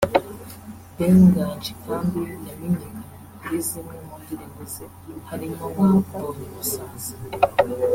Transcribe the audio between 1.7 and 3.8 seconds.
kandi yamenyekanye kuri